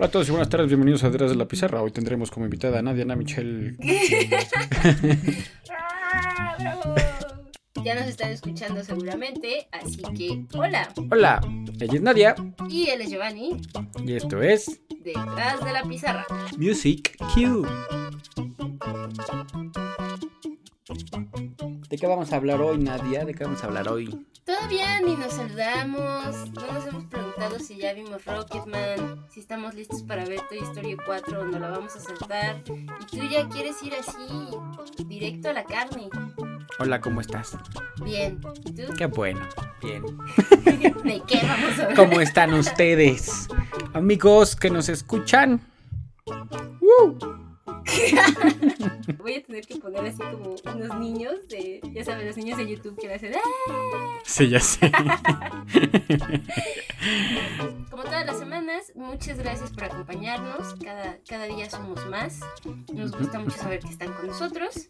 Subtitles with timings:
[0.00, 1.82] Hola a todos y buenas tardes, bienvenidos a Detrás de la Pizarra.
[1.82, 3.76] Hoy tendremos como invitada a Nadia Ana Michelle.
[7.84, 10.88] Ya nos están escuchando seguramente, así que hola.
[11.10, 11.40] Hola,
[11.80, 12.34] ella es Nadia
[12.70, 13.58] Y él es Giovanni,
[14.02, 16.26] y esto es detrás de la pizarra.
[16.56, 17.66] Music Q.
[21.90, 23.24] ¿De qué vamos a hablar hoy, Nadia?
[23.24, 24.24] ¿De qué vamos a hablar hoy?
[24.44, 30.04] Todavía ni nos saludamos, no nos hemos preguntado si ya vimos Rocketman, si estamos listos
[30.04, 32.62] para ver Toy Story 4 o no la vamos a saltar.
[32.68, 36.08] Y tú ya quieres ir así, directo a la carne.
[36.78, 37.58] Hola, ¿cómo estás?
[38.04, 38.82] Bien, ¿y tú?
[38.96, 39.40] Qué bueno.
[39.82, 40.04] Bien.
[41.02, 41.96] ¿De qué vamos a hablar?
[41.96, 43.48] ¿Cómo están ustedes?
[43.94, 45.60] Amigos que nos escuchan.
[46.80, 47.39] ¡Woo!
[49.18, 52.68] Voy a tener que poner así como unos niños de, ya sabes, los niños de
[52.68, 54.18] YouTube que le hacen ¡Ah!
[54.24, 54.90] Sí, ya sé.
[58.10, 60.74] Todas las semanas, muchas gracias por acompañarnos.
[60.82, 62.40] Cada, cada día somos más.
[62.92, 64.88] Nos gusta mucho saber que están con nosotros.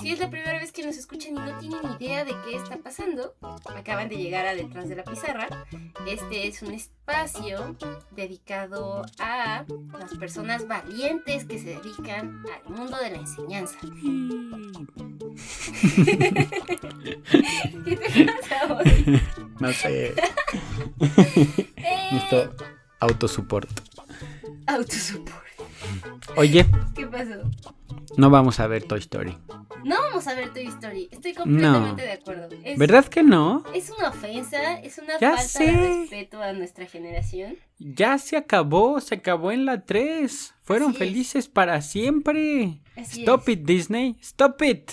[0.00, 2.78] Si es la primera vez que nos escuchan y no tienen idea de qué está
[2.78, 3.34] pasando,
[3.76, 5.66] acaban de llegar a Detrás de la Pizarra.
[6.06, 7.76] Este es un espacio
[8.12, 9.66] dedicado a
[9.98, 13.76] las personas valientes que se dedican al mundo de la enseñanza.
[17.84, 19.20] ¿Qué te pasa hoy?
[19.60, 20.14] No sé.
[21.76, 22.08] ¡Eh!
[23.00, 23.70] Autosupport.
[24.66, 25.44] Autosupport.
[26.36, 27.42] Oye, ¿Qué pasó?
[28.16, 29.36] no vamos a ver Toy Story.
[29.84, 31.08] No vamos a ver Toy Story.
[31.10, 32.48] Estoy completamente de acuerdo.
[32.64, 33.62] Es, ¿Verdad que no?
[33.74, 35.64] Es una ofensa, es una Ya falta sé.
[35.66, 37.56] de respeto a nuestra generación.
[37.78, 40.54] Ya se acabó, se acabó en la 3.
[40.62, 40.98] Fueron Así es.
[40.98, 42.80] felices para siempre.
[42.96, 43.48] Así Stop es.
[43.58, 44.16] it, Disney.
[44.22, 44.90] Stop it.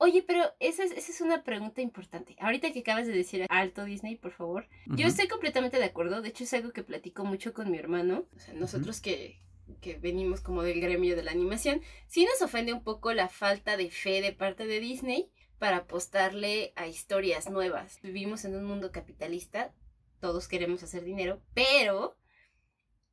[0.00, 2.36] Oye, pero esa es, esa es una pregunta importante.
[2.38, 4.68] Ahorita que acabas de decir alto Disney, por favor.
[4.86, 6.22] Yo estoy completamente de acuerdo.
[6.22, 8.26] De hecho, es algo que platico mucho con mi hermano.
[8.36, 9.40] O sea, nosotros que,
[9.80, 13.76] que venimos como del gremio de la animación, sí nos ofende un poco la falta
[13.76, 18.00] de fe de parte de Disney para apostarle a historias nuevas.
[18.00, 19.74] Vivimos en un mundo capitalista,
[20.20, 22.16] todos queremos hacer dinero, pero,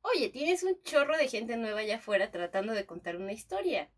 [0.02, 3.90] oye, tienes un chorro de gente nueva allá afuera tratando de contar una historia.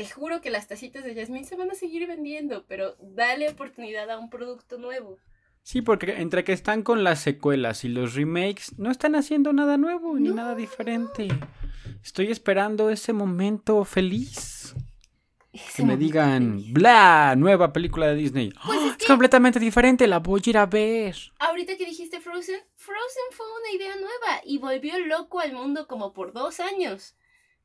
[0.00, 4.10] Te juro que las tacitas de Jasmine se van a seguir vendiendo, pero dale oportunidad
[4.10, 5.18] a un producto nuevo.
[5.62, 9.76] Sí, porque entre que están con las secuelas y los remakes, no están haciendo nada
[9.76, 11.28] nuevo ni nada diferente.
[12.02, 14.74] Estoy esperando ese momento feliz.
[15.76, 18.54] Que me digan, bla, nueva película de Disney.
[18.64, 18.96] Pues ¡Ah!
[18.98, 21.14] es completamente diferente, la voy a ir a ver.
[21.40, 26.14] Ahorita que dijiste Frozen, Frozen fue una idea nueva y volvió loco al mundo como
[26.14, 27.16] por dos años.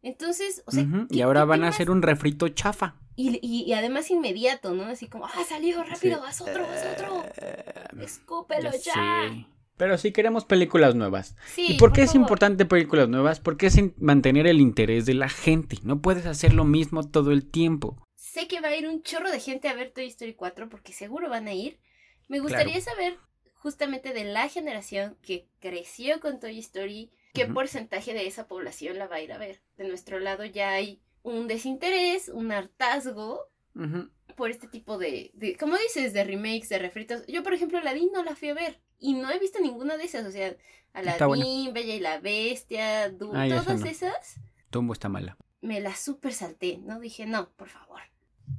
[0.05, 2.95] Entonces, o sea, Ujú, ¿qué- Y ahora van a hacer un refrito chafa.
[3.15, 4.83] Y, y- y además inmediato, ¿no?
[4.83, 6.23] Así como, ah, salió rápido, Sí.
[6.27, 7.23] haz otro, haz otro.
[7.37, 7.63] Eh,
[8.01, 8.93] Escúpelo ya ya.
[9.33, 9.45] sé.
[9.77, 11.35] Pero sí queremos películas nuevas.
[11.53, 12.21] Sí, ¿Y por qué es favor.
[12.21, 13.39] importante películas nuevas?
[13.39, 15.77] Porque es mantener el interés de la gente.
[15.83, 18.01] No puedes hacer lo mismo todo el tiempo.
[18.15, 20.93] Sé que va a ir un chorro de gente a ver Toy Story 4 porque
[20.93, 21.79] seguro van a ir.
[22.29, 23.17] Me gustaría saber
[23.53, 29.07] justamente de la generación que creció con Toy Story, qué porcentaje de esa población la
[29.07, 29.61] va a ir a ver.
[29.77, 33.41] De nuestro lado ya hay un desinterés, un hartazgo
[34.35, 37.25] por este tipo de, de como dices, de remakes, de refritos.
[37.27, 40.05] Yo, por ejemplo, Aladdin no la fui a ver y no he visto ninguna de
[40.05, 40.25] esas.
[40.25, 40.55] O sea.
[40.93, 43.03] Aladdin, Bella y la Bestia,
[43.33, 43.85] Ay, esa todas no.
[43.85, 44.39] esas
[44.71, 45.37] Dumbo está mala.
[45.61, 46.99] me las super salté, ¿no?
[46.99, 48.01] Dije, no, por favor.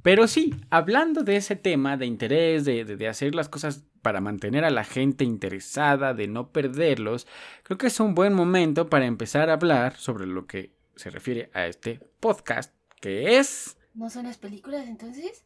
[0.03, 4.21] Pero sí, hablando de ese tema de interés, de, de- de hacer las cosas para
[4.21, 7.27] mantener a la gente interesada, de no perderlos,
[7.63, 11.49] creo que es un buen momento para empezar a hablar sobre lo que se refiere
[11.53, 13.77] a este podcast, que es...
[13.93, 15.43] ¿No son las películas entonces?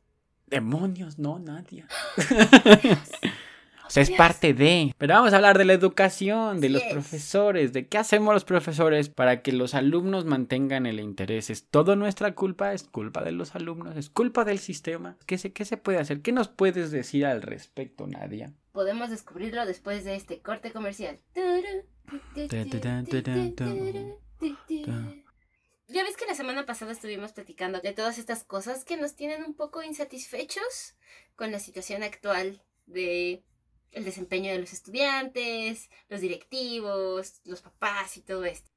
[0.48, 1.88] Demonios, no, Nadia.
[2.18, 3.51] O
[3.92, 4.96] O sea, es parte de...
[4.98, 6.94] Pero vamos a hablar de la educación, de los es.
[6.94, 11.50] profesores, de qué hacemos los profesores para que los alumnos mantengan el interés.
[11.50, 12.72] ¿Es todo nuestra culpa?
[12.72, 13.98] ¿Es culpa de los alumnos?
[13.98, 15.18] ¿Es culpa del sistema?
[15.26, 16.22] ¿Qué se, qué se puede hacer?
[16.22, 18.54] ¿Qué nos puedes decir al respecto, Nadia?
[18.72, 21.20] Podemos descubrirlo después de este corte comercial.
[21.36, 21.44] Ya
[26.04, 29.54] ves que la semana pasada estuvimos platicando de todas estas cosas que nos tienen un
[29.54, 30.96] poco insatisfechos
[31.36, 33.44] con la situación actual de
[33.92, 38.72] el desempeño de los estudiantes, los directivos, los papás y todo esto.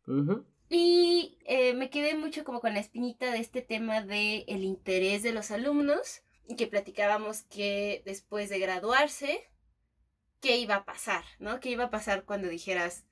[0.68, 5.22] Y eh, me quedé mucho como con la espinita de este tema de el interés
[5.22, 9.50] de los alumnos y que platicábamos que después de graduarse,
[10.40, 11.24] ¿qué iba a pasar?
[11.38, 11.60] ¿No?
[11.60, 13.04] ¿Qué iba a pasar cuando dijeras,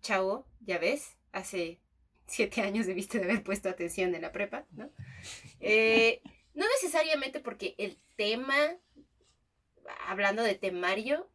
[0.00, 1.80] chavo, ya ves, hace
[2.26, 4.90] siete años debiste de haber puesto atención en la prepa, ¿no?
[5.60, 6.22] Eh,
[6.54, 8.56] no necesariamente porque el tema,
[10.06, 11.30] hablando de temario,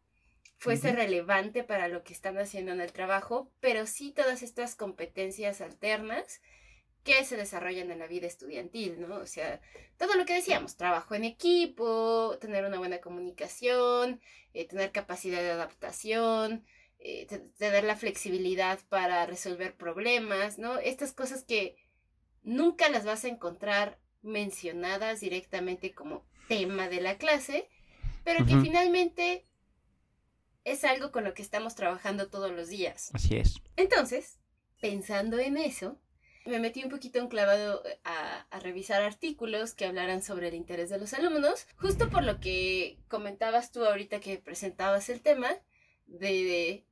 [0.57, 5.59] fuese relevante para lo que están haciendo en el trabajo, pero sí todas estas competencias
[5.59, 6.41] alternas
[7.03, 9.15] que se desarrollan en la vida estudiantil, ¿no?
[9.15, 9.59] O sea,
[9.97, 14.21] todo lo que decíamos, trabajo en equipo, tener una buena comunicación,
[14.53, 16.63] eh, tener capacidad de adaptación,
[16.99, 17.25] eh,
[17.57, 20.77] tener la flexibilidad para resolver problemas, ¿no?
[20.77, 21.75] Estas cosas que
[22.43, 27.67] nunca las vas a encontrar mencionadas directamente como tema de la clase,
[28.23, 29.45] pero que finalmente
[30.63, 33.09] es algo con lo que estamos trabajando todos los días.
[33.13, 33.55] Así es.
[33.77, 34.39] Entonces,
[34.79, 35.99] pensando en eso,
[36.45, 40.89] me metí un poquito enclavado eh, a, a, revisar artículos que hablaran sobre el interés
[40.89, 45.49] de los alumnos, justo por lo que comentabas tú ahorita que presentabas el tema,
[46.07, 46.85] de, de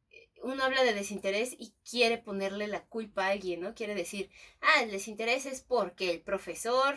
[0.43, 3.73] uno habla de desinterés y quiere ponerle la culpa a alguien, ¿no?
[3.73, 4.29] Quiere decir,
[4.61, 6.95] ah, el desinterés es porque el profesor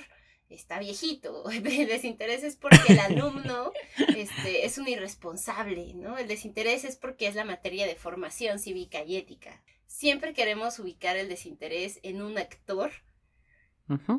[0.55, 3.73] está viejito, el desinterés es porque el alumno
[4.17, 6.19] este, es un irresponsable, ¿no?
[6.19, 9.63] El desinterés es porque es la materia de formación cívica y ética.
[9.87, 12.91] Siempre queremos ubicar el desinterés en un actor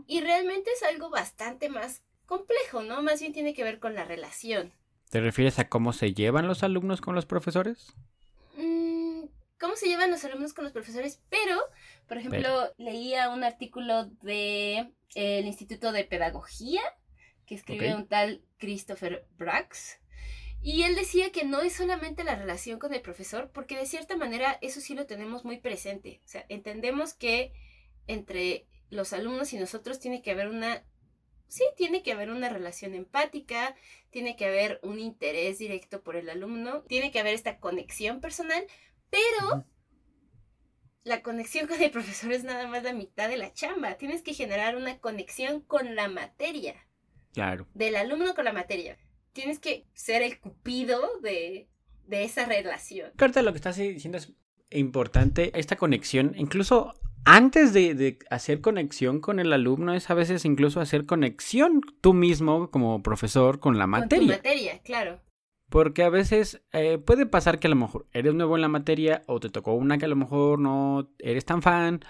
[0.05, 3.01] y realmente es algo bastante más complejo, ¿no?
[3.01, 4.71] Más bien tiene que ver con la relación.
[5.09, 7.95] ¿Te refieres a cómo se llevan los alumnos con los profesores?
[9.63, 11.21] ¿Cómo se llevan los alumnos con los profesores?
[11.29, 11.57] Pero,
[12.05, 16.81] por ejemplo, leía un artículo de el Instituto de Pedagogía,
[17.45, 20.01] que escribe un tal Christopher Brax.
[20.61, 24.17] Y él decía que no es solamente la relación con el profesor, porque de cierta
[24.17, 26.19] manera eso sí lo tenemos muy presente.
[26.25, 27.53] O sea, entendemos que
[28.05, 30.83] entre los alumnos y nosotros tiene que haber una,
[31.47, 33.77] sí, tiene que haber una relación empática,
[34.09, 38.67] tiene que haber un interés directo por el alumno, tiene que haber esta conexión personal,
[39.13, 39.65] pero
[41.03, 43.95] la conexión con el profesor es nada más la mitad de la chamba.
[43.95, 46.75] Tienes que generar una conexión con la materia.
[47.33, 47.67] Claro.
[47.73, 48.97] Del alumno con la materia.
[49.33, 51.67] Tienes que ser el cupido de,
[52.07, 53.11] de esa relación.
[53.15, 54.31] Carta, lo que estás diciendo es
[54.69, 56.93] importante, esta conexión, incluso
[57.25, 62.13] antes de, de, hacer conexión con el alumno, es a veces incluso hacer conexión tú
[62.13, 64.19] mismo como profesor con la materia.
[64.19, 65.21] Con tu materia, claro.
[65.73, 69.23] Porque a veces eh, puede pasar que a lo mejor eres nuevo en la materia
[69.25, 72.01] o te tocó una que a lo mejor no eres tan fan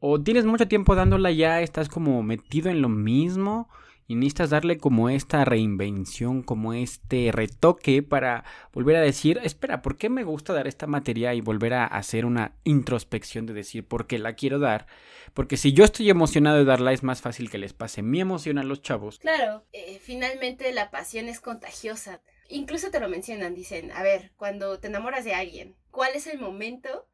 [0.00, 3.68] o tienes mucho tiempo dándola ya, estás como metido en lo mismo
[4.08, 8.42] y necesitas darle como esta reinvención, como este retoque para
[8.72, 12.26] volver a decir, espera, ¿por qué me gusta dar esta materia y volver a hacer
[12.26, 14.88] una introspección de decir por qué la quiero dar?
[15.32, 18.58] Porque si yo estoy emocionado de darla es más fácil que les pase mi emoción
[18.58, 19.20] a los chavos.
[19.20, 22.20] Claro, eh, finalmente la pasión es contagiosa
[22.50, 26.38] incluso te lo mencionan, dicen, a ver, cuando te enamoras de alguien, ¿cuál es el
[26.38, 27.08] momento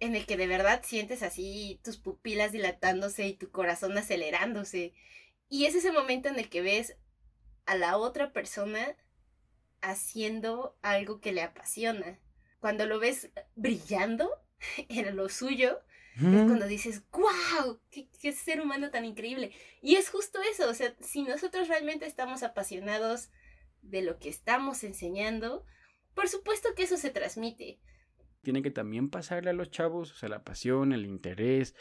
[0.00, 4.94] en el que de verdad sientes así tus pupilas dilatándose y tu corazón acelerándose?
[5.48, 6.96] Y es ese momento en el que ves
[7.66, 8.96] a la otra persona
[9.80, 12.18] haciendo algo que le apasiona.
[12.60, 14.30] Cuando lo ves brillando
[14.88, 15.80] en lo suyo,
[16.16, 17.80] es cuando dices, ¡guau!
[17.90, 19.50] Qué, ¡Qué, ser humano tan increíble!
[19.82, 23.30] Y es justo eso, o sea, si nosotros realmente estamos apasionados
[23.84, 25.64] de lo que estamos enseñando,
[26.14, 27.78] por supuesto que eso se transmite.
[28.42, 31.74] Tiene que también pasarle a los chavos, o sea, la pasión, el interés,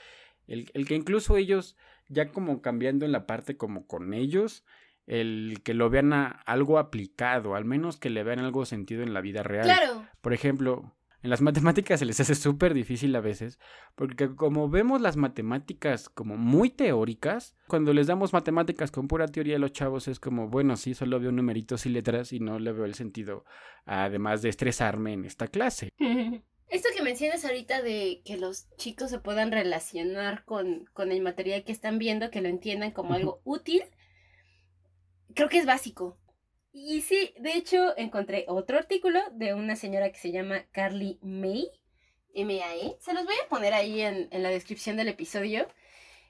[0.47, 1.75] el, el que incluso ellos,
[2.09, 4.63] ya como cambiando en la parte como con ellos,
[5.05, 9.13] el que lo vean a algo aplicado, al menos que le vean algo sentido en
[9.13, 9.65] la vida real.
[9.65, 10.07] Claro.
[10.21, 13.57] Por ejemplo, en las matemáticas se les hace súper difícil a veces,
[13.95, 19.55] porque como vemos las matemáticas como muy teóricas, cuando les damos matemáticas con pura teoría
[19.55, 22.73] a los chavos es como, bueno, sí, solo veo numeritos y letras y no le
[22.73, 23.45] veo el sentido,
[23.85, 25.89] además de estresarme en esta clase.
[26.67, 31.63] Esto que mencionas ahorita de que los chicos se puedan relacionar con, con el material
[31.63, 33.83] que están viendo, que lo entiendan como algo útil,
[35.35, 36.17] creo que es básico.
[36.75, 41.69] Y sí, de hecho encontré otro artículo de una señora que se llama Carly May,
[42.33, 42.97] M-A-E.
[42.99, 45.67] Se los voy a poner ahí en, la descripción del episodio.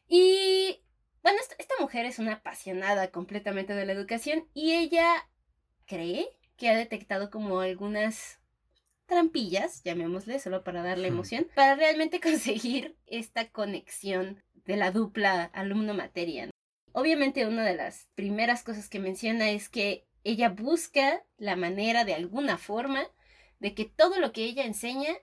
[0.05, 0.83] Y
[1.21, 5.07] bueno, esta, esta mujer es una apasionada completamente de la educación y ella
[5.85, 8.41] cree que ha detectado como algunas
[9.05, 16.49] trampillas, llamémosle, solo para darle emoción, para realmente conseguir esta conexión de la dupla alumno-materia.
[16.91, 22.13] Obviamente una de las primeras cosas que menciona es que ella busca la manera de
[22.13, 23.03] alguna forma
[23.59, 25.13] de que todo lo que ella enseña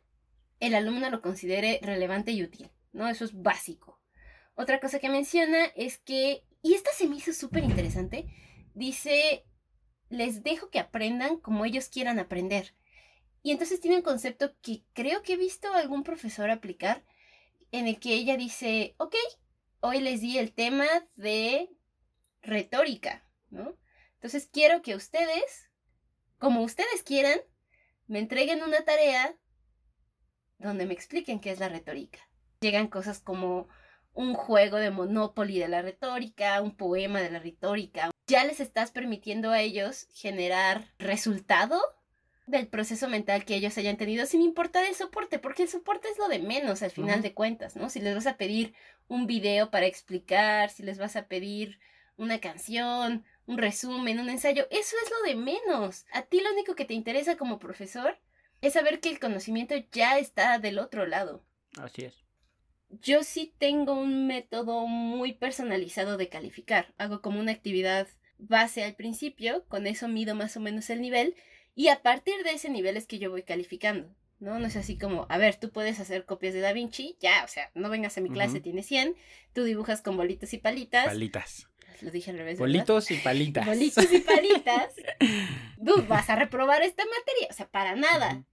[0.60, 3.08] el alumno lo considere relevante y útil, ¿no?
[3.08, 4.00] Eso es básico.
[4.54, 8.26] Otra cosa que menciona es que, y esta se me hizo súper interesante,
[8.74, 9.46] dice,
[10.10, 12.74] les dejo que aprendan como ellos quieran aprender.
[13.42, 17.04] Y entonces tiene un concepto que creo que he visto algún profesor aplicar,
[17.72, 19.14] en el que ella dice, ok,
[19.80, 21.70] hoy les di el tema de
[22.42, 23.76] retórica, ¿no?
[24.20, 25.70] Entonces quiero que ustedes,
[26.38, 27.40] como ustedes quieran,
[28.06, 29.34] me entreguen una tarea
[30.58, 32.18] donde me expliquen qué es la retórica.
[32.60, 33.68] Llegan cosas como
[34.12, 38.10] un juego de Monopoly de la retórica, un poema de la retórica.
[38.26, 41.80] Ya les estás permitiendo a ellos generar resultado
[42.46, 46.18] del proceso mental que ellos hayan tenido sin importar el soporte, porque el soporte es
[46.18, 47.88] lo de menos al final de cuentas, ¿no?
[47.88, 48.74] Si les vas a pedir
[49.08, 51.78] un video para explicar, si les vas a pedir
[52.18, 56.06] una canción, un resumen, un ensayo, eso es lo de menos.
[56.12, 58.16] A ti lo único que te interesa como profesor
[58.60, 61.44] es saber que el conocimiento ya está del otro lado.
[61.76, 62.14] Así es.
[62.90, 66.94] Yo sí tengo un método muy personalizado de calificar.
[66.96, 68.06] Hago como una actividad
[68.38, 71.34] base al principio, con eso mido más o menos el nivel
[71.74, 74.14] y a partir de ese nivel es que yo voy calificando.
[74.38, 74.60] ¿no?
[74.60, 77.48] No es así como, a ver, tú puedes hacer copias de Da Vinci, ya, o
[77.48, 79.14] sea, no vengas a mi clase, tienes 100,
[79.52, 81.06] tú dibujas con bolitos y palitas.
[81.06, 81.69] Palitas.
[82.02, 82.58] Lo dije al revés.
[82.58, 83.66] Bolitos y palitas.
[83.66, 84.94] Bolitos y palitas.
[85.84, 88.44] tú vas a reprobar esta materia, o sea, para nada.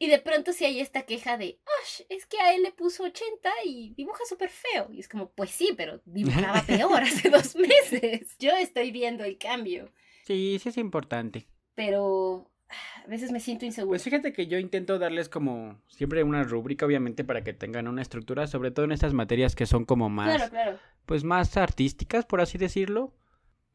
[0.00, 1.58] Y de pronto si hay esta queja de,
[2.08, 4.88] es que a él le puso 80 y dibuja súper feo.
[4.92, 8.36] Y es como, pues sí, pero dibujaba peor hace dos meses.
[8.38, 9.92] Yo estoy viendo el cambio.
[10.24, 11.48] Sí, sí es importante.
[11.74, 12.50] Pero
[13.04, 13.90] a veces me siento inseguro.
[13.90, 18.02] Pues fíjate que yo intento darles como siempre una rúbrica, obviamente, para que tengan una
[18.02, 20.78] estructura, sobre todo en estas materias que son como más, claro, claro.
[21.08, 23.14] Pues más artísticas, por así decirlo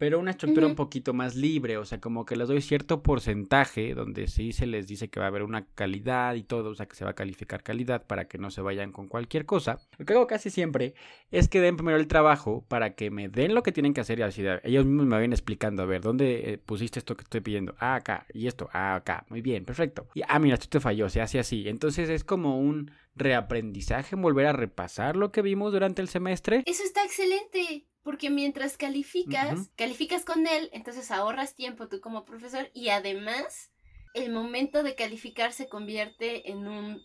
[0.04, 3.94] pero una estructura un poquito más libre, o sea, como que les doy cierto porcentaje
[3.94, 6.88] donde sí se les dice que va a haber una calidad y todo, o sea,
[6.88, 9.80] que se va a calificar calidad para que no se vayan con cualquier cosa.
[9.98, 10.94] Lo que hago casi siempre
[11.32, 14.20] es que den primero el trabajo para que me den lo que tienen que hacer
[14.20, 17.40] y así ellos mismos me vayan explicando, a ver, ¿dónde eh, pusiste esto que estoy
[17.40, 17.74] pidiendo?
[17.80, 20.10] Ah, acá, y esto, ah, acá, muy bien, perfecto.
[20.16, 21.70] Y, ah, mira, esto te falló, se hace así.
[21.70, 26.64] Entonces es como un reaprendizaje, volver a repasar lo que vimos durante el semestre.
[26.66, 27.88] Eso está excelente.
[28.04, 33.72] Porque mientras calificas, calificas con él, entonces ahorras tiempo tú como profesor y además
[34.14, 37.02] el momento de calificar se convierte en un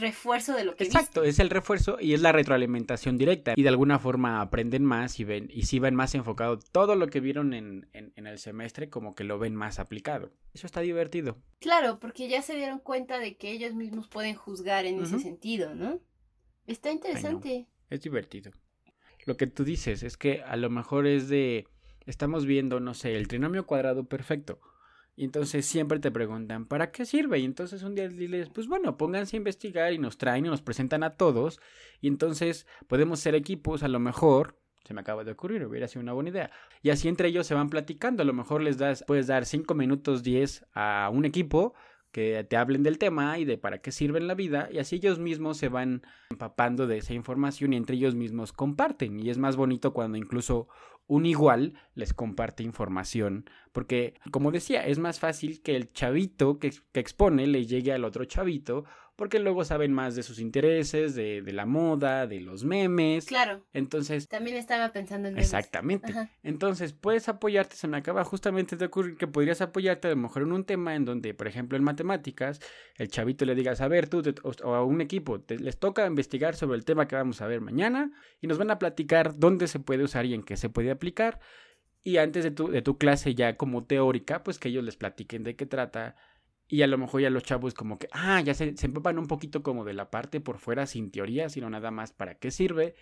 [0.00, 3.54] refuerzo de lo que Exacto, es el refuerzo y es la retroalimentación directa.
[3.56, 7.08] Y de alguna forma aprenden más y ven, y si ven más enfocado todo lo
[7.08, 10.32] que vieron en, en, el semestre, como que lo ven más aplicado.
[10.54, 11.38] Eso está divertido.
[11.60, 15.74] Claro, porque ya se dieron cuenta de que ellos mismos pueden juzgar en ese sentido,
[15.74, 16.00] ¿no?
[16.66, 17.66] Está interesante.
[17.90, 18.52] Es divertido
[19.28, 21.68] lo que tú dices es que a lo mejor es de,
[22.06, 24.58] estamos viendo, no sé, el trinomio cuadrado perfecto.
[25.18, 27.40] Y entonces siempre te preguntan, ¿para qué sirve?
[27.40, 30.62] Y entonces un día diles, pues bueno, pónganse a investigar y nos traen y nos
[30.62, 31.58] presentan a todos.
[32.00, 36.02] Y entonces podemos ser equipos, a lo mejor, se me acaba de ocurrir, hubiera sido
[36.02, 36.52] una buena idea.
[36.82, 39.74] Y así entre ellos se van platicando, a lo mejor les das, puedes dar 5
[39.74, 41.74] minutos 10 a un equipo
[42.12, 44.96] que te hablen del tema y de para qué sirve en la vida y así
[44.96, 49.20] ellos mismos se van empapando de esa información y entre ellos mismos comparten.
[49.20, 50.68] Y es más bonito cuando incluso
[51.06, 56.70] un igual les comparte información porque como decía es más fácil que el chavito que,
[56.92, 58.84] que expone le llegue al otro chavito
[59.18, 63.26] porque luego saben más de sus intereses, de, la moda, de los memes.
[63.26, 63.66] Claro.
[63.72, 64.28] Entonces.
[64.28, 66.14] También estaba pensando en Exactamente.
[66.44, 70.42] Entonces, puedes apoyarte, se me acaba justamente de ocurrir que podrías apoyarte a lo mejor
[70.42, 72.60] en un tema en donde, por ejemplo, en matemáticas,
[72.94, 76.78] el chavito le digas, a ver, tú o, a un equipo, les toca investigar sobre
[76.78, 80.04] el tema que vamos a ver mañana y nos van a platicar dónde se puede
[80.04, 81.40] usar y en qué se puede aplicar.
[82.04, 85.42] Y antes de tu, de tu clase ya como teórica, pues que ellos les platiquen
[85.42, 86.14] de qué trata
[86.68, 89.26] y a lo mejor ya los chavos como que, ah, ya se, se empapan un
[89.26, 92.94] poquito como de la parte por fuera sin teoría, sino nada más para qué sirve.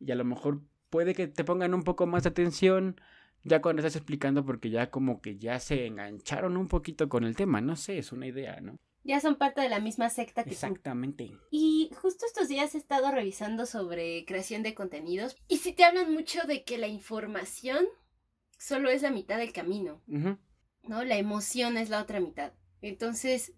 [0.00, 2.96] Y a lo mejor puede que te pongan un poco más de atención
[3.44, 7.36] ya cuando estás explicando porque ya como que ya se engancharon un poquito con el
[7.36, 8.76] tema, no sé, es una idea, ¿no?
[9.04, 11.32] Ya son parte de la misma secta que Exactamente.
[11.50, 16.12] Y justo estos días he estado revisando sobre creación de contenidos y si te hablan
[16.12, 17.84] mucho de que la información
[18.58, 21.04] solo es la mitad del camino, ¿no?
[21.04, 22.52] La emoción es la otra mitad.
[22.82, 23.52] Entonces,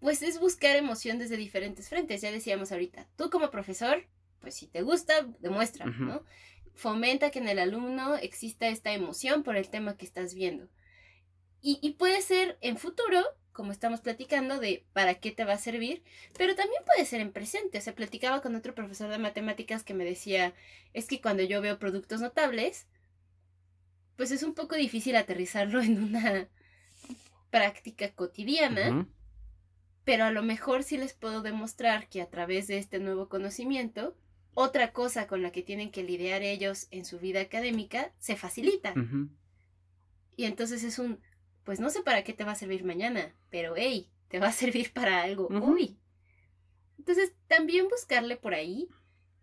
[0.00, 2.22] pues es buscar emoción desde diferentes frentes.
[2.22, 4.06] Ya decíamos ahorita, tú como profesor,
[4.40, 6.24] pues si te gusta, demuestra, ¿no?
[6.74, 10.68] Fomenta que en el alumno exista esta emoción por el tema que estás viendo.
[11.64, 16.02] Y, puede ser en futuro, como estamos platicando, de para qué te va a servir,
[16.36, 17.78] pero también puede ser en presente.
[17.78, 20.54] O sea, platicaba con otro profesor de matemáticas que me decía,
[20.92, 22.88] es que cuando yo veo productos notables,
[24.16, 26.48] pues es un poco difícil aterrizarlo en una
[27.52, 29.06] práctica cotidiana,
[30.04, 34.16] pero a lo mejor sí les puedo demostrar que a través de este nuevo conocimiento,
[34.54, 38.94] otra cosa con la que tienen que lidiar ellos en su vida académica se facilita.
[40.34, 41.20] Y entonces es un,
[41.62, 44.52] pues no sé para qué te va a servir mañana, pero hey, te va a
[44.64, 45.98] servir para algo hoy.
[46.98, 48.88] Entonces también buscarle por ahí,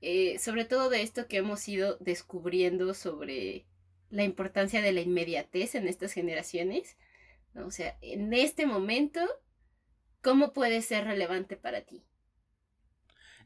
[0.02, 3.68] eh, sobre todo de esto que hemos ido descubriendo sobre
[4.10, 6.98] la importancia de la inmediatez en estas generaciones,
[7.56, 9.22] o sea, en este momento
[10.22, 12.04] ¿cómo puede ser relevante para ti?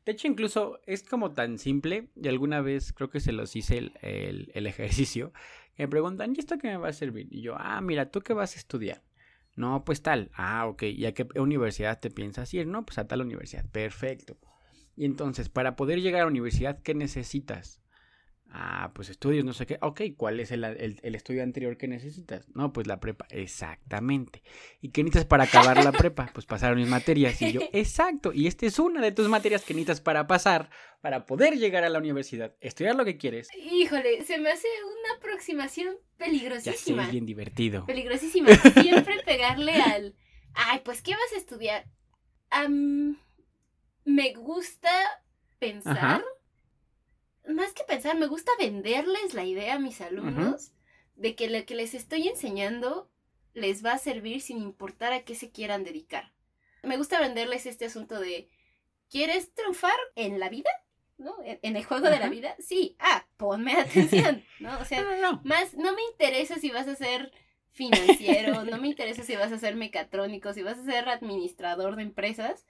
[0.05, 3.77] De hecho, incluso es como tan simple, y alguna vez creo que se los hice
[3.77, 5.31] el, el, ejercicio,
[5.77, 7.27] me preguntan, ¿y esto qué me va a servir?
[7.31, 9.01] Y yo, ah, mira, ¿tú qué vas a estudiar?
[9.55, 10.31] No, pues tal.
[10.33, 10.83] Ah, ok.
[10.83, 12.65] ¿Y a qué universidad te piensas ir?
[12.65, 13.63] No, pues a tal universidad.
[13.69, 14.35] Perfecto.
[14.95, 17.82] Y entonces, para poder llegar a la universidad, ¿qué necesitas?
[18.55, 19.79] Ah, pues estudios, no sé qué.
[19.81, 20.63] Ok, ¿cuál es el,
[21.01, 22.47] estudio anterior que necesitas?
[22.53, 23.25] No, pues la prepa.
[23.31, 24.43] Exactamente.
[24.79, 26.29] ¿Y qué necesitas para acabar la prepa?
[26.31, 27.41] Pues pasar mis materias.
[27.41, 28.31] Y yo, exacto.
[28.31, 30.69] Y esta es una de tus materias que necesitas para pasar,
[31.01, 33.47] para poder llegar a la universidad, estudiar lo que quieres.
[33.57, 37.01] Híjole, se me hace una aproximación peligrosísima.
[37.01, 37.87] Ya sé, bien divertido.
[37.87, 38.49] Peligrosísima.
[38.49, 40.15] Siempre pegarle al.
[40.53, 41.85] Ay, pues, ¿qué vas a estudiar?
[44.05, 44.91] me gusta
[45.57, 46.23] pensar
[47.47, 50.71] más que pensar, me gusta venderles la idea a mis alumnos
[51.15, 53.09] de que lo que les estoy enseñando
[53.53, 56.31] les va a servir sin importar a qué se quieran dedicar.
[56.81, 58.49] Me gusta venderles este asunto de,
[59.09, 60.69] ¿quieres triunfar en la vida?
[61.17, 61.35] ¿No?
[61.43, 62.55] En, el juego de la vida.
[62.59, 64.79] Sí, ah, ponme atención, ¿no?
[64.79, 65.03] O sea,
[65.43, 67.31] más, no me interesa si vas a ser
[67.71, 72.03] financiero, no me interesa si vas a ser mecatrónico, si vas a ser administrador de
[72.03, 72.65] empresas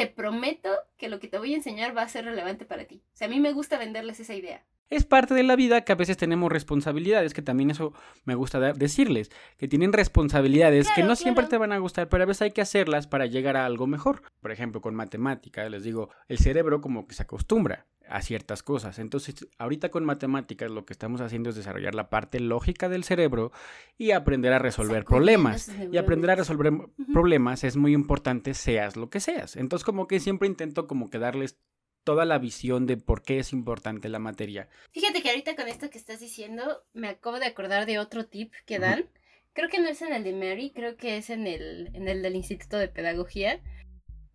[0.00, 3.02] te prometo que lo que te voy a enseñar va a ser relevante para ti.
[3.12, 4.64] O sea, a mí me gusta venderles esa idea.
[4.88, 7.92] Es parte de la vida que a veces tenemos responsabilidades, que también eso
[8.24, 12.26] me gusta decirles, que tienen responsabilidades que no siempre te van a gustar, pero a
[12.26, 14.22] veces hay que hacerlas para llegar a algo mejor.
[14.40, 18.98] Por ejemplo, con matemáticas, les digo, el cerebro como que se acostumbra a ciertas cosas.
[18.98, 23.52] Entonces, ahorita con matemáticas lo que estamos haciendo es desarrollar la parte lógica del cerebro
[23.96, 25.70] y aprender a resolver problemas.
[25.90, 26.72] Y aprender a resolver
[27.12, 29.56] problemas es muy importante seas lo que seas.
[29.56, 31.56] Entonces, como que siempre intento como que darles
[32.04, 34.68] toda la visión de por qué es importante la materia.
[34.90, 38.52] Fíjate que ahorita con esto que estás diciendo, me acabo de acordar de otro tip
[38.66, 39.08] que dan.
[39.52, 42.22] Creo que no es en el de Mary, creo que es en el, en el
[42.22, 43.60] del Instituto de Pedagogía.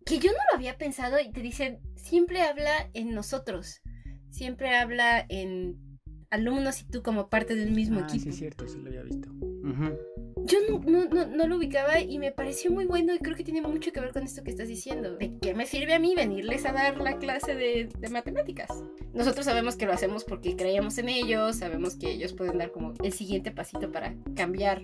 [0.06, 3.82] Que yo no lo había pensado y te dicen, siempre habla en nosotros.
[4.30, 5.98] Siempre habla en
[6.30, 8.24] alumnos y tú como parte del mismo ah, equipo.
[8.24, 9.28] Sí, es cierto, sí lo había visto
[10.46, 13.62] yo no, no, no, lo ubicaba y me pareció muy bueno y creo que tiene
[13.62, 15.16] mucho que ver con esto que estás diciendo.
[15.16, 18.68] ¿De qué me sirve a mí venirles a dar la clase de, de matemáticas?
[19.12, 22.94] Nosotros sabemos que lo hacemos porque creemos en ellos, sabemos que ellos pueden dar como
[23.02, 24.82] el siguiente pasito para cambiar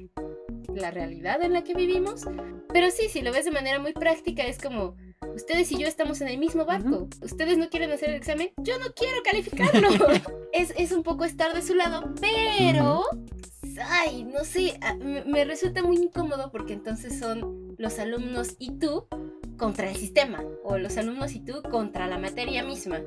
[0.74, 2.24] la realidad en la que vivimos.
[2.72, 4.96] Pero sí, si lo ves de manera muy práctica, es como,
[5.34, 7.08] ustedes y yo estamos en el mismo barco.
[7.22, 9.88] Ustedes no quieren hacer el examen, yo no quiero calificarlo.
[10.52, 13.04] es, es un poco estar de su lado, pero
[13.80, 14.78] ay, no sé,
[15.26, 19.06] me resulta muy incómodo porque entonces son los alumnos y tú
[19.56, 23.00] contra el sistema o los alumnos y tú contra la materia misma.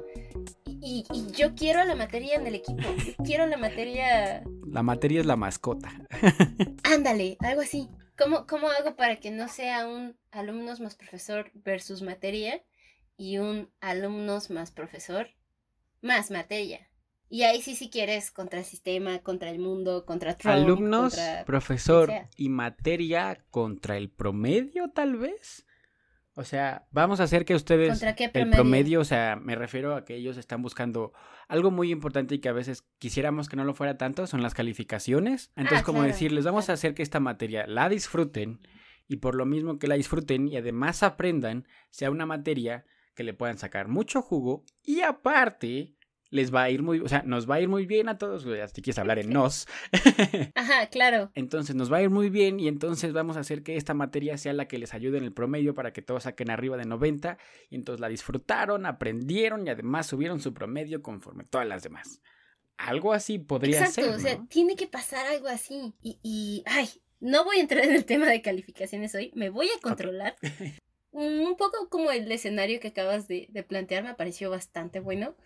[0.66, 1.04] Y,
[1.36, 2.84] yo quiero la materia en el equipo,
[3.24, 4.44] quiero la materia...
[4.68, 5.92] La materia es la mascota.
[6.84, 7.90] Ándale, algo así.
[8.17, 12.63] ¿Cómo, ¿Cómo hago para que no sea un alumnos más profesor versus materia
[13.17, 15.28] y un alumnos más profesor
[16.01, 16.89] más materia?
[17.28, 20.56] Y ahí sí, si quieres, contra el sistema, contra el mundo, contra Trump.
[20.56, 25.65] Alumnos, profesor y materia contra el promedio, tal vez.
[26.38, 27.89] O sea, vamos a hacer que ustedes...
[27.89, 28.52] ¿Contra qué promedio?
[28.52, 31.13] El promedio, o sea, me refiero a que ellos están buscando
[31.48, 34.54] algo muy importante y que a veces quisiéramos que no lo fuera tanto, son las
[34.54, 35.52] calificaciones.
[35.56, 38.60] Entonces, ah, como decirles, vamos a hacer que esta materia la disfruten
[39.08, 43.34] y por lo mismo que la disfruten y además aprendan, sea una materia que le
[43.34, 45.95] puedan sacar mucho jugo y aparte
[46.36, 48.43] les va a ir muy, o sea, nos va a ir muy bien a todos,
[48.43, 49.67] si quieres hablar en nos.
[50.56, 51.32] Ajá, claro.
[51.34, 54.38] Entonces nos va a ir muy bien y entonces vamos a hacer que esta materia
[54.38, 57.38] sea la que les ayude en el promedio para que todos saquen arriba de 90
[57.69, 62.21] y entonces la disfrutaron, aprendieron y además subieron su promedio conforme todas las demás.
[62.78, 64.04] Algo así podría ser.
[64.04, 65.93] Exacto, o sea, tiene que pasar algo así.
[66.02, 66.89] Y, y, ay,
[67.21, 70.36] no voy a entrar en el tema de calificaciones hoy, me voy a controlar.
[71.12, 75.38] Un poco como el escenario que acabas de, de plantear me pareció bastante bueno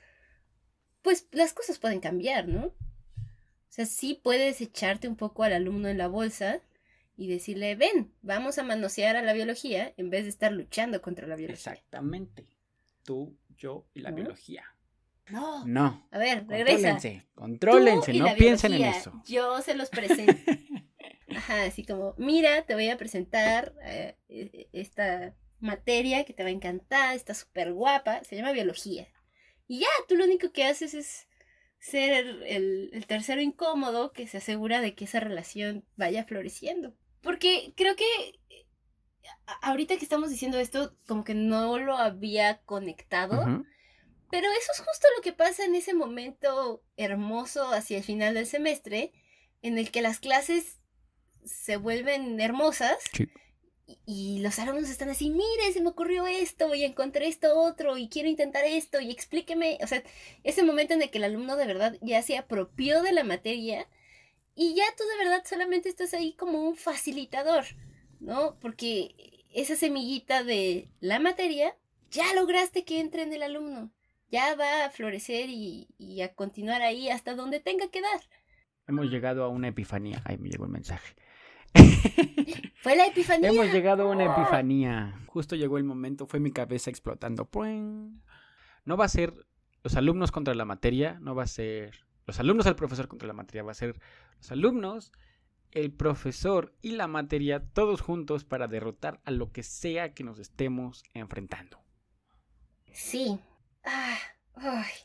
[1.01, 2.65] pues las cosas pueden cambiar, ¿no?
[2.67, 6.61] O sea, sí puedes echarte un poco al alumno en la bolsa
[7.15, 11.27] y decirle, ven, vamos a manosear a la biología en vez de estar luchando contra
[11.27, 11.73] la biología.
[11.73, 12.47] Exactamente.
[13.03, 14.63] Tú, yo y la biología.
[15.29, 15.65] No.
[15.65, 16.07] No.
[16.11, 16.93] A ver, regresa.
[16.93, 19.21] Contrólense, contrólense, no piensen en eso.
[19.27, 20.33] Yo se los presento.
[21.35, 26.43] Ajá, así como, mira, te voy a presentar eh, e, e, esta materia que te
[26.43, 29.07] va a encantar, está súper guapa, se llama biología.
[29.69, 31.27] Y ya, tú lo único que haces es
[31.77, 36.95] ser el, tercero incómodo que se asegura de que esa relación vaya floreciendo.
[37.21, 38.03] Porque creo que
[39.61, 43.63] ahorita que estamos diciendo esto, como que no lo había conectado.
[44.31, 48.47] Pero eso es justo lo que pasa en ese momento hermoso hacia el final del
[48.47, 49.13] semestre,
[49.61, 50.79] en el que las clases
[51.45, 52.97] se vuelven hermosas
[54.05, 58.09] y los alumnos están así, mire, se me ocurrió esto y encontré esto otro y
[58.09, 59.77] quiero intentar esto y explíqueme.
[59.83, 60.03] O sea,
[60.43, 63.87] ese momento en el que el alumno de verdad ya se apropió de la materia
[64.55, 67.65] y ya tú de verdad solamente estás ahí como un facilitador,
[68.19, 68.57] ¿no?
[68.59, 71.75] Porque esa semillita de la materia
[72.11, 73.91] ya lograste que entre en el alumno.
[74.31, 78.21] Ya va a florecer y, a continuar ahí hasta donde tenga que dar.
[78.87, 80.21] Hemos llegado a una epifanía.
[80.25, 81.15] Ahí me llegó el mensaje.
[82.81, 83.49] Fue la epifanía.
[83.49, 85.19] Hemos llegado a una epifanía.
[85.27, 87.49] Justo llegó el momento, fue mi cabeza explotando.
[88.85, 89.45] No va a ser
[89.83, 93.33] los alumnos contra la materia, no va a ser los alumnos al profesor contra la
[93.33, 93.99] materia, va a ser
[94.37, 95.11] los alumnos,
[95.71, 100.39] el profesor y la materia todos juntos para derrotar a lo que sea que nos
[100.39, 101.79] estemos enfrentando.
[102.91, 103.39] Sí.
[103.83, 104.17] Ah,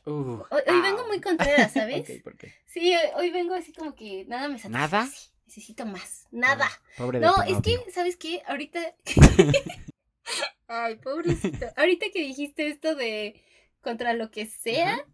[0.05, 2.22] hoy, vengo muy contenta, ¿sabes?
[2.22, 2.55] ¿por qué?
[2.66, 4.70] Sí, hoy, vengo así como que nada me satisface.
[4.70, 5.11] ¿Nada?
[5.46, 6.26] Necesito más.
[6.30, 6.68] Nada.
[6.98, 8.42] no, es que, ¿sabes qué?
[8.46, 8.80] Ahorita.
[10.66, 11.66] Ay, pobrecito.
[11.76, 13.40] Ahorita que dijiste esto de
[13.80, 15.07] contra lo que sea,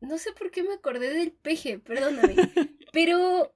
[0.00, 2.34] no sé por qué me acordé del peje, perdóname.
[2.92, 3.52] pero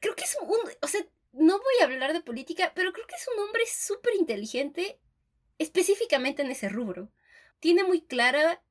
[0.00, 0.58] creo que es un.
[0.82, 1.00] O sea,
[1.32, 4.98] no voy a hablar de política, pero creo que es un hombre súper inteligente,
[5.58, 7.10] específicamente en ese rubro.
[7.60, 8.62] Tiene muy clara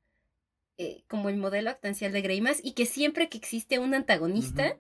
[0.78, 4.80] eh, como el modelo actancial de Greimas y que siempre que existe un antagonista,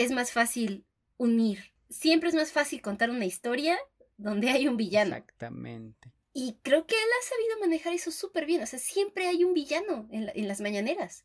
[0.00, 0.86] es más fácil
[1.18, 1.72] unir.
[1.90, 3.78] Siempre es más fácil contar una historia
[4.16, 5.16] donde hay un villano.
[5.16, 6.10] Exactamente.
[6.32, 8.62] Y creo que él ha sabido manejar eso súper bien.
[8.62, 11.24] O sea, siempre hay un villano en, las mañaneras.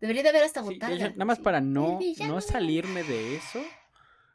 [0.00, 3.62] Debería de haber hasta sí, Nada más para no, no salirme de eso.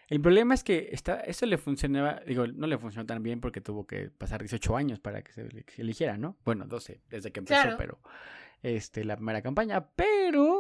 [0.08, 3.60] El problema es que está, eso le funcionaba, digo, no le funcionó tan bien porque
[3.60, 6.38] tuvo que pasar 18 años para que se, eligiera, ¿no?
[6.46, 8.00] Bueno, 12 desde que empezó, pero
[8.64, 9.86] este, la primera campaña.
[9.96, 10.57] Pero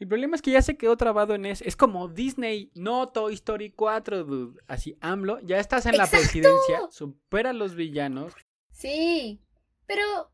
[0.00, 1.62] el problema es que ya se quedó trabado en eso.
[1.66, 4.60] Es como Disney, no Toy Story 4, dude.
[4.66, 8.32] Así, AMLO, ya estás en la presidencia, supera a los villanos.
[8.72, 9.42] Sí,
[9.86, 10.32] pero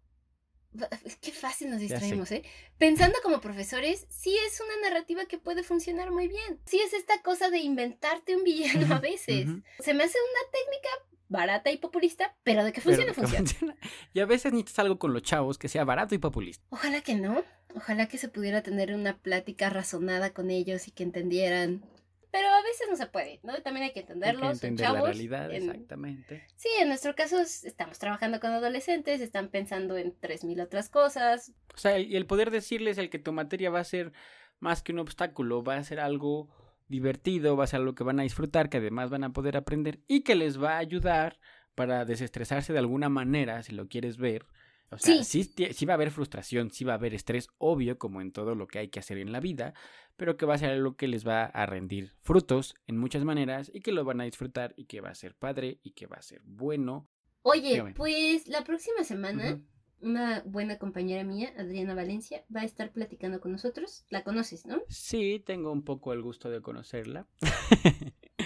[1.20, 2.44] qué fácil nos distraemos, ¿eh?
[2.79, 6.61] Pensando como profesores, sí es una narrativa que puede funcionar muy bien.
[6.64, 9.48] Sí es esta cosa de inventarte un villano a veces.
[9.81, 10.88] Se me hace una técnica
[11.28, 13.76] barata y populista, pero de que funciona, funciona.
[14.14, 16.64] Y a veces necesitas algo con los chavos que sea barato y populista.
[16.70, 17.42] Ojalá que no.
[17.74, 21.84] Ojalá que se pudiera tener una plática razonada con ellos y que entendieran.
[22.30, 23.54] Pero a veces no se puede, ¿no?
[23.62, 24.54] También hay que entenderlos.
[24.54, 26.46] Hay que entender la realidad, exactamente.
[26.56, 31.52] Sí, en nuestro caso estamos trabajando con adolescentes, están pensando en tres mil otras cosas.
[31.74, 34.12] O sea, y el poder decirles el que tu materia va a ser
[34.58, 36.48] más que un obstáculo, va a ser algo
[36.88, 40.01] divertido, va a ser algo que van a disfrutar, que además van a poder aprender
[40.07, 41.38] y que les va a ayudar
[41.75, 44.46] para desestresarse de alguna manera, si lo quieres ver.
[44.90, 45.42] O sea, sí.
[45.44, 45.85] sí.
[45.85, 48.79] va a haber frustración, sí va a haber estrés, obvio, como en todo lo que
[48.79, 49.75] hay que hacer en la vida,
[50.16, 53.70] pero que va a ser algo que les va a rendir frutos en muchas maneras
[53.75, 56.16] y que lo van a disfrutar y que va a ser padre y que va
[56.16, 57.09] a ser bueno.
[57.42, 59.61] Oye, pues la próxima semana
[60.00, 64.04] una buena compañera mía, Adriana Valencia, va a estar platicando con nosotros.
[64.11, 64.82] La conoces, ¿no?
[64.88, 67.26] Sí, tengo un poco el gusto de conocerla.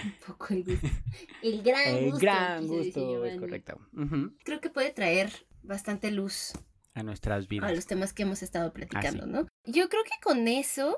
[0.03, 0.87] un poco el gusto.
[1.41, 2.15] El gran gusto.
[2.15, 3.79] El gran gusto, es correcto.
[4.43, 5.31] Creo que puede traer
[5.63, 6.53] bastante luz
[6.93, 7.69] a nuestras vidas.
[7.69, 9.47] A los temas que hemos estado platicando, ¿no?
[9.65, 10.97] Yo creo que con eso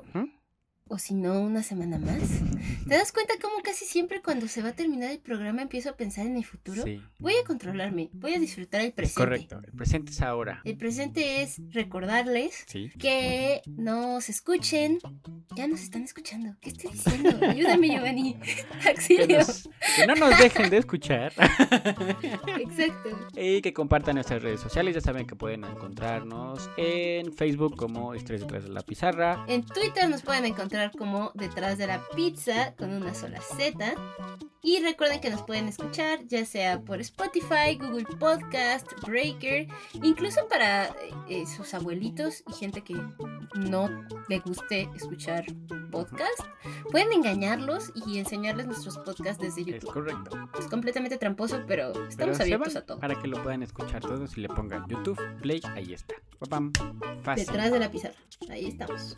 [0.89, 2.19] o si no, una semana más.
[2.88, 5.93] ¿Te das cuenta cómo casi siempre cuando se va a terminar el programa empiezo a
[5.93, 6.84] pensar en el futuro?
[6.84, 7.02] Sí.
[7.19, 9.19] Voy a controlarme, voy a disfrutar el presente.
[9.19, 10.62] Correcto, el presente es ahora.
[10.65, 12.65] El presente es recordarles
[13.00, 15.00] que nos escuchen.
[15.56, 16.56] Ya nos están escuchando.
[16.60, 17.30] ¿Qué estoy diciendo?
[17.48, 18.38] Ayúdame, Giovanni.
[18.88, 19.39] Auxilio.
[19.96, 21.32] Que, no nos dejen de escuchar.
[22.60, 23.30] Exacto.
[23.36, 24.96] Y que compartan nuestras redes sociales.
[24.96, 29.46] Ya saben que pueden encontrarnos en Facebook como Estrés detrás de la pizarra.
[29.48, 33.94] En Twitter nos pueden encontrar como Detrás de la Pizza con una sola Z.
[34.65, 39.67] Y recuerden que nos pueden escuchar ya sea por Spotify, Google Podcast, Breaker,
[40.02, 40.86] incluso para
[41.28, 42.95] eh, sus abuelitos y gente que
[43.56, 43.89] no
[44.30, 45.45] le guste escuchar
[45.91, 46.39] podcast.
[46.91, 49.89] Pueden engañarlos y enseñarles nuestros podcasts desde YouTube.
[49.89, 50.49] Es correcto.
[50.58, 52.99] Es completamente tramposo, pero estamos abiertos a todo.
[53.02, 56.15] Para que lo puedan escuchar todos y le pongan YouTube, Play, ahí está.
[57.36, 58.15] Detrás de la pizarra.
[58.49, 59.17] Ahí estamos.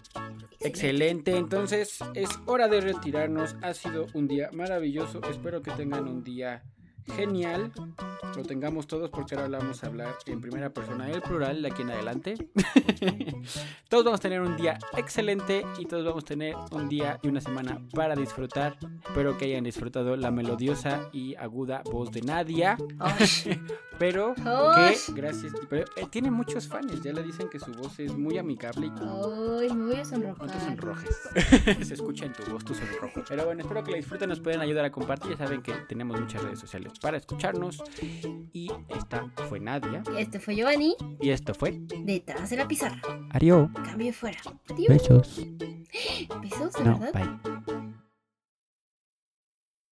[0.59, 1.35] Excelente.
[1.35, 3.55] Entonces es hora de retirarnos.
[3.61, 5.21] Ha sido un día maravilloso.
[5.35, 6.63] Espero que tengan un día
[7.15, 7.71] genial
[8.35, 11.83] lo tengamos todos porque ahora vamos a hablar en primera persona el plural de aquí
[11.83, 12.35] en adelante.
[13.89, 17.29] todos vamos a tener un día excelente y todos vamos a tener un día y
[17.29, 18.77] una semana para disfrutar.
[19.07, 22.77] Espero que hayan disfrutado la melodiosa y aguda voz de Nadia.
[23.99, 25.53] pero que gracias.
[25.69, 28.91] Pero eh, tiene muchos fans, ya le dicen que su voz es muy amigable.
[28.99, 30.47] Ay, me voy a sonrojar.
[30.47, 31.21] No sonrojes.
[31.87, 33.23] Se escucha en tu voz tu sonrojo.
[33.29, 35.31] Pero bueno, espero que la disfruten, nos pueden ayudar a compartir.
[35.31, 37.83] Ya saben que tenemos muchas redes sociales para escucharnos.
[38.53, 40.03] Y esta fue Nadia.
[40.17, 40.95] Este fue Giovanni.
[41.21, 43.01] Y esto fue Detrás de la pizarra.
[43.31, 43.69] Adiós.
[43.85, 44.39] Cambio fuera.
[44.69, 44.87] Adiós.
[44.89, 45.37] Besos.
[46.41, 47.39] Besos, de No, verdad.
[47.41, 47.84] bye.